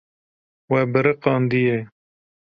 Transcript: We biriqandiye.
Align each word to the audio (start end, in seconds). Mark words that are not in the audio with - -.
We 0.71 0.79
biriqandiye. 0.95 1.75